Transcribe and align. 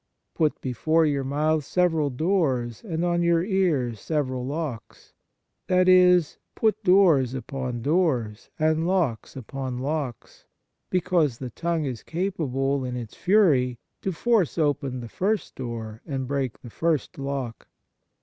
"Put 0.33 0.59
before 0.61 1.05
your 1.05 1.23
mouth 1.23 1.63
several 1.63 2.09
doors 2.09 2.83
and 2.83 3.05
on 3.05 3.21
your 3.21 3.43
ears 3.43 3.99
several 3.99 4.43
locks" 4.43 5.13
i.e., 5.69 6.23
put 6.55 6.83
doors 6.83 7.35
upon 7.35 7.83
doors 7.83 8.49
and 8.57 8.87
locks 8.87 9.35
upon 9.35 9.77
locks, 9.77 10.47
because 10.89 11.37
the 11.37 11.51
tongue 11.51 11.85
is 11.85 12.01
capable, 12.01 12.83
in 12.83 12.97
its 12.97 13.13
fury, 13.15 13.77
to 14.01 14.11
force 14.11 14.57
open 14.57 15.07
47 15.07 15.07
Fraternal 15.07 15.07
Charity 15.07 15.07
the 15.07 15.17
first 15.19 15.55
door 15.93 16.01
and 16.11 16.27
break 16.27 16.61
the 16.61 16.69
first 16.71 17.19
lock. 17.19 17.67